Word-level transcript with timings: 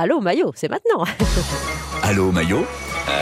Allô 0.00 0.20
Maillot, 0.20 0.52
c'est 0.54 0.68
maintenant. 0.70 1.02
Allô 2.04 2.30
Maillot 2.30 2.64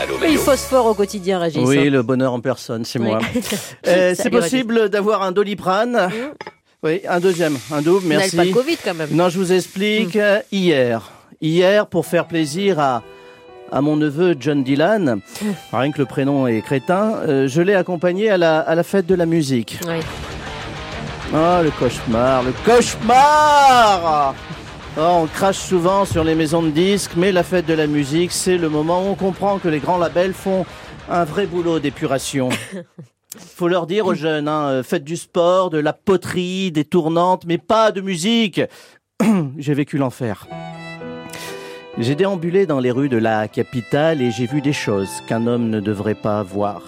Allô 0.03 0.13
Il 0.17 0.19
Maillot 0.19 0.39
phosphore 0.41 0.85
au 0.85 0.93
quotidien, 0.93 1.39
Régis. 1.39 1.63
Oui, 1.65 1.89
le 1.89 2.03
bonheur 2.03 2.33
en 2.33 2.39
personne, 2.39 2.85
c'est 2.85 2.99
moi. 2.99 3.17
Oui. 3.33 3.41
Euh, 3.87 4.13
c'est 4.17 4.29
possible 4.29 4.87
d'avoir 4.89 5.23
un 5.23 5.31
doliprane 5.31 6.11
Oui, 6.83 7.01
un 7.09 7.19
deuxième, 7.19 7.57
un 7.71 7.81
double, 7.81 8.05
merci. 8.05 8.35
pas 8.35 8.45
le 8.45 8.51
Covid 8.53 8.77
quand 8.85 8.93
même. 8.93 9.09
Non, 9.11 9.27
je 9.29 9.39
vous 9.39 9.51
explique. 9.53 10.15
euh, 10.17 10.39
Hier, 10.51 11.01
hier, 11.41 11.87
pour 11.87 12.05
faire 12.05 12.27
plaisir 12.27 12.79
à, 12.79 13.01
à 13.71 13.81
mon 13.81 13.95
neveu 13.95 14.35
John 14.39 14.63
Dylan, 14.63 15.19
rien 15.73 15.91
que 15.91 15.97
le 15.97 16.05
prénom 16.05 16.45
est 16.45 16.61
crétin, 16.61 17.15
euh, 17.27 17.47
je 17.47 17.59
l'ai 17.63 17.73
accompagné 17.73 18.29
à 18.29 18.37
la, 18.37 18.59
à 18.59 18.75
la 18.75 18.83
fête 18.83 19.07
de 19.07 19.15
la 19.15 19.25
musique. 19.25 19.79
Oui. 19.87 19.95
Oh, 21.33 21.63
le 21.63 21.71
cauchemar, 21.71 22.43
le 22.43 22.53
cauchemar 22.63 24.35
Oh, 24.99 25.19
on 25.21 25.27
crache 25.27 25.59
souvent 25.59 26.05
sur 26.05 26.23
les 26.23 26.33
maisons 26.33 26.63
de 26.63 26.71
disques, 26.71 27.11
mais 27.15 27.31
la 27.31 27.43
fête 27.43 27.67
de 27.67 27.75
la 27.75 27.85
musique, 27.85 28.31
c'est 28.31 28.57
le 28.57 28.67
moment 28.67 29.03
où 29.03 29.09
on 29.11 29.15
comprend 29.15 29.59
que 29.59 29.67
les 29.67 29.77
grands 29.77 29.99
labels 29.99 30.33
font 30.33 30.65
un 31.07 31.23
vrai 31.23 31.45
boulot 31.45 31.79
d'épuration. 31.79 32.49
Faut 33.37 33.67
leur 33.67 33.85
dire 33.85 34.07
aux 34.07 34.15
jeunes, 34.15 34.47
hein, 34.47 34.69
euh, 34.69 34.83
faites 34.83 35.03
du 35.03 35.15
sport, 35.15 35.69
de 35.69 35.77
la 35.77 35.93
poterie, 35.93 36.71
des 36.71 36.83
tournantes, 36.83 37.45
mais 37.45 37.59
pas 37.59 37.91
de 37.91 38.01
musique. 38.01 38.59
J'ai 39.59 39.75
vécu 39.75 39.99
l'enfer. 39.99 40.47
J'ai 41.99 42.15
déambulé 42.15 42.65
dans 42.65 42.79
les 42.79 42.89
rues 42.89 43.09
de 43.09 43.17
la 43.17 43.47
capitale 43.47 44.23
et 44.23 44.31
j'ai 44.31 44.47
vu 44.47 44.61
des 44.61 44.73
choses 44.73 45.21
qu'un 45.27 45.45
homme 45.45 45.69
ne 45.69 45.79
devrait 45.79 46.15
pas 46.15 46.41
voir. 46.41 46.81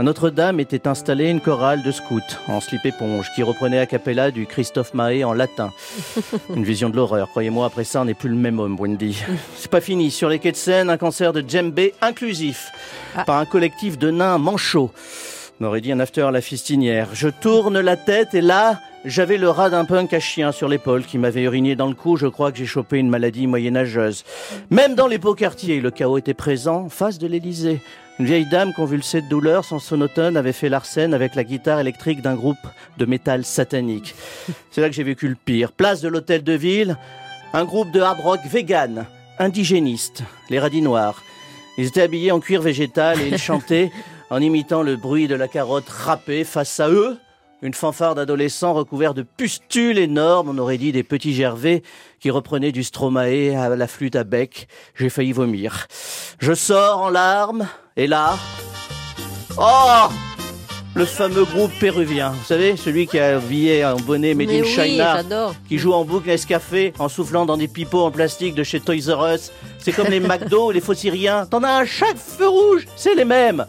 À 0.00 0.02
Notre-Dame 0.02 0.60
était 0.60 0.88
installée 0.88 1.28
une 1.28 1.42
chorale 1.42 1.82
de 1.82 1.90
scouts 1.90 2.20
en 2.48 2.62
slip-éponge 2.62 3.26
qui 3.34 3.42
reprenait 3.42 3.80
a 3.80 3.84
cappella 3.84 4.30
du 4.30 4.46
Christophe 4.46 4.94
Mahé 4.94 5.24
en 5.24 5.34
latin. 5.34 5.74
Une 6.56 6.64
vision 6.64 6.88
de 6.88 6.96
l'horreur. 6.96 7.28
Croyez-moi, 7.28 7.66
après 7.66 7.84
ça, 7.84 8.00
on 8.00 8.06
n'est 8.06 8.14
plus 8.14 8.30
le 8.30 8.34
même 8.34 8.60
homme, 8.60 8.80
Wendy. 8.80 9.22
C'est 9.56 9.70
pas 9.70 9.82
fini. 9.82 10.10
Sur 10.10 10.30
les 10.30 10.38
quais 10.38 10.52
de 10.52 10.56
Seine, 10.56 10.88
un 10.88 10.96
concert 10.96 11.34
de 11.34 11.44
djembé 11.46 11.92
inclusif 12.00 12.70
Ah. 13.14 13.24
par 13.24 13.36
un 13.36 13.44
collectif 13.44 13.98
de 13.98 14.10
nains 14.10 14.38
manchots. 14.38 14.90
On 15.60 15.66
aurait 15.66 15.82
dit 15.82 15.92
un 15.92 16.00
after 16.00 16.22
à 16.22 16.30
la 16.30 16.40
fistinière. 16.40 17.08
Je 17.12 17.28
tourne 17.28 17.78
la 17.78 17.98
tête 17.98 18.32
et 18.32 18.40
là, 18.40 18.80
j'avais 19.04 19.36
le 19.36 19.50
rat 19.50 19.68
d'un 19.68 19.84
punk 19.84 20.14
à 20.14 20.20
chien 20.20 20.50
sur 20.50 20.68
l'épaule 20.68 21.04
qui 21.04 21.18
m'avait 21.18 21.42
uriné 21.42 21.76
dans 21.76 21.88
le 21.88 21.94
cou. 21.94 22.16
Je 22.16 22.26
crois 22.26 22.52
que 22.52 22.56
j'ai 22.56 22.64
chopé 22.64 22.96
une 22.96 23.10
maladie 23.10 23.46
moyenâgeuse. 23.46 24.24
Même 24.70 24.94
dans 24.94 25.08
les 25.08 25.18
beaux 25.18 25.34
quartiers, 25.34 25.82
le 25.82 25.90
chaos 25.90 26.16
était 26.16 26.32
présent, 26.32 26.84
en 26.84 26.88
face 26.88 27.18
de 27.18 27.26
l'Élysée. 27.26 27.82
Une 28.20 28.26
vieille 28.26 28.44
dame 28.44 28.74
convulsée 28.74 29.22
de 29.22 29.28
douleur, 29.30 29.64
son 29.64 29.78
sonotone 29.78 30.36
avait 30.36 30.52
fait 30.52 30.68
l'arsène 30.68 31.14
avec 31.14 31.34
la 31.34 31.42
guitare 31.42 31.80
électrique 31.80 32.20
d'un 32.20 32.34
groupe 32.34 32.58
de 32.98 33.06
métal 33.06 33.46
satanique. 33.46 34.14
C'est 34.70 34.82
là 34.82 34.90
que 34.90 34.94
j'ai 34.94 35.04
vécu 35.04 35.26
le 35.26 35.36
pire. 35.36 35.72
Place 35.72 36.02
de 36.02 36.08
l'hôtel 36.08 36.44
de 36.44 36.52
ville, 36.52 36.98
un 37.54 37.64
groupe 37.64 37.90
de 37.92 38.00
hard 38.02 38.20
rock 38.20 38.40
vegan, 38.44 39.06
indigéniste, 39.38 40.22
les 40.50 40.58
radis 40.58 40.82
noirs. 40.82 41.22
Ils 41.78 41.86
étaient 41.86 42.02
habillés 42.02 42.30
en 42.30 42.40
cuir 42.40 42.60
végétal 42.60 43.18
et 43.22 43.28
ils 43.28 43.38
chantaient 43.48 43.90
en 44.28 44.42
imitant 44.42 44.82
le 44.82 44.96
bruit 44.96 45.26
de 45.26 45.34
la 45.34 45.48
carotte 45.48 45.88
râpée. 45.88 46.44
Face 46.44 46.78
à 46.78 46.90
eux, 46.90 47.16
une 47.62 47.74
fanfare 47.74 48.14
d'adolescents 48.14 48.72
recouverts 48.72 49.14
de 49.14 49.22
pustules 49.22 49.98
énormes, 49.98 50.48
on 50.48 50.58
aurait 50.58 50.78
dit 50.78 50.92
des 50.92 51.02
petits 51.02 51.34
gervais 51.34 51.82
qui 52.18 52.30
reprenaient 52.30 52.72
du 52.72 52.82
stromae 52.82 53.54
à 53.54 53.68
la 53.68 53.86
flûte 53.86 54.16
à 54.16 54.24
bec. 54.24 54.66
J'ai 54.94 55.10
failli 55.10 55.32
vomir. 55.32 55.86
Je 56.38 56.54
sors 56.54 57.00
en 57.00 57.10
larmes 57.10 57.68
et 57.96 58.06
là... 58.06 58.36
Oh 59.58 60.08
Le 60.94 61.04
fameux 61.04 61.44
groupe 61.44 61.72
péruvien. 61.80 62.30
Vous 62.30 62.44
savez, 62.44 62.76
celui 62.76 63.06
qui 63.06 63.18
a 63.18 63.36
habillé 63.36 63.82
un 63.82 63.96
bonnet 63.96 64.34
made 64.34 64.50
in 64.50 64.62
oui, 64.62 64.68
China 64.68 65.22
qui 65.68 65.76
joue 65.76 65.92
en 65.92 66.04
boucle 66.04 66.28
Nescafé 66.28 66.94
en 66.98 67.08
soufflant 67.08 67.44
dans 67.44 67.56
des 67.56 67.68
pipeaux 67.68 68.04
en 68.04 68.10
plastique 68.10 68.54
de 68.54 68.62
chez 68.62 68.80
Toys 68.80 69.14
R 69.14 69.34
Us. 69.34 69.52
C'est 69.78 69.92
comme 69.92 70.08
les 70.08 70.20
McDo, 70.20 70.70
les 70.70 70.80
faux 70.80 70.94
syriens. 70.94 71.46
T'en 71.46 71.62
as 71.62 71.80
à 71.80 71.84
chaque 71.84 72.16
feu 72.16 72.48
rouge, 72.48 72.86
c'est 72.96 73.14
les 73.14 73.24
mêmes. 73.24 73.66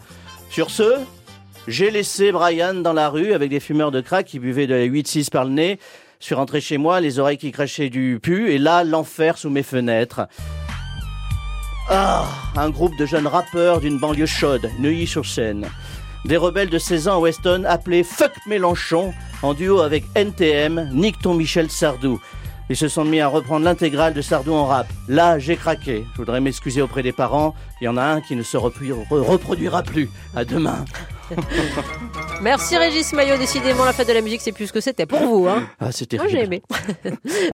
Sur 0.50 0.70
ce, 0.70 0.98
j'ai 1.68 1.90
laissé 1.90 2.32
Brian 2.32 2.74
dans 2.74 2.92
la 2.92 3.08
rue 3.08 3.32
avec 3.32 3.50
des 3.50 3.60
fumeurs 3.60 3.90
de 3.90 4.00
crack 4.00 4.26
qui 4.26 4.38
buvaient 4.38 4.66
de 4.66 4.74
la 4.74 4.86
8-6 4.86 5.30
par 5.30 5.44
le 5.44 5.50
nez. 5.50 5.78
Je 6.18 6.26
suis 6.26 6.34
rentré 6.34 6.60
chez 6.60 6.76
moi, 6.76 7.00
les 7.00 7.18
oreilles 7.18 7.38
qui 7.38 7.52
crachaient 7.52 7.90
du 7.90 8.18
pu, 8.22 8.52
et 8.52 8.58
là, 8.58 8.84
l'enfer 8.84 9.38
sous 9.38 9.50
mes 9.50 9.62
fenêtres. 9.62 10.26
Ah, 11.88 12.26
un 12.56 12.70
groupe 12.70 12.96
de 12.96 13.06
jeunes 13.06 13.26
rappeurs 13.26 13.80
d'une 13.80 13.98
banlieue 13.98 14.26
chaude, 14.26 14.70
Neuilly-sur-Seine. 14.78 15.68
Des 16.24 16.36
rebelles 16.36 16.70
de 16.70 16.78
16 16.78 17.08
ans 17.08 17.16
à 17.16 17.18
Weston 17.18 17.64
appelés 17.66 18.04
Fuck 18.04 18.32
Mélenchon, 18.46 19.12
en 19.42 19.54
duo 19.54 19.80
avec 19.80 20.04
NTM, 20.14 20.90
Nick 20.92 21.20
ton 21.20 21.34
Michel 21.34 21.70
Sardou. 21.70 22.20
Ils 22.70 22.76
se 22.76 22.88
sont 22.88 23.04
mis 23.04 23.20
à 23.20 23.26
reprendre 23.26 23.64
l'intégrale 23.64 24.14
de 24.14 24.22
Sardou 24.22 24.52
en 24.52 24.66
rap. 24.66 24.86
Là, 25.08 25.38
j'ai 25.38 25.56
craqué. 25.56 26.04
Je 26.12 26.18
voudrais 26.18 26.40
m'excuser 26.40 26.80
auprès 26.80 27.02
des 27.02 27.12
parents. 27.12 27.54
Il 27.80 27.84
y 27.84 27.88
en 27.88 27.96
a 27.96 28.04
un 28.04 28.20
qui 28.20 28.36
ne 28.36 28.42
se 28.42 28.56
reproduira 28.56 29.82
plus. 29.82 30.08
À 30.34 30.44
demain. 30.44 30.84
Merci 32.42 32.76
Régis 32.76 33.12
Maillot. 33.12 33.36
Décidément, 33.36 33.84
la 33.84 33.92
fête 33.92 34.08
de 34.08 34.12
la 34.12 34.20
musique, 34.20 34.40
c'est 34.40 34.52
plus 34.52 34.66
ce 34.66 34.72
que 34.72 34.80
c'était 34.80 35.06
pour 35.06 35.20
vous. 35.20 35.46
Hein. 35.48 35.68
Ah, 35.80 35.92
c'était 35.92 36.16
Moi, 36.16 36.26
j'ai 36.28 36.44
aimé. 36.44 36.62